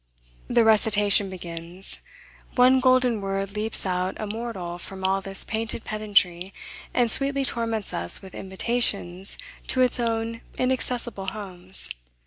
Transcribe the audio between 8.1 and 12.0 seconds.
with invitations to its own inaccessible homes.